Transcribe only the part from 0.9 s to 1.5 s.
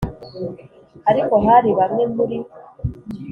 Ariko